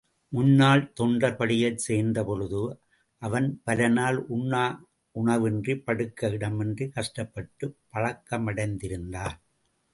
[0.31, 2.61] முன்னால் தொண்டர் படையைச் சேர்ந்தபொழுது
[3.21, 4.63] அவன் பலநாள் உண்ண
[5.15, 9.37] உணவின்றிப் படுக்க இடமின்றிக் கஷ்டப்பட்டுப் பழக்கமடைந்திருந்தான்.